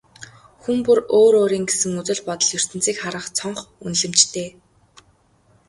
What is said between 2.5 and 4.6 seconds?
ертөнцийг харах цонх, үнэлэмжтэй.